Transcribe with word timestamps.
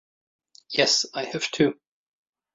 Yes, 0.71 1.05
I 1.13 1.25
have 1.25 1.51
two. 1.51 1.79